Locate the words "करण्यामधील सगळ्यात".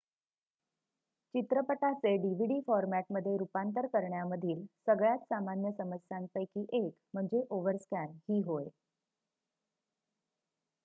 3.89-5.19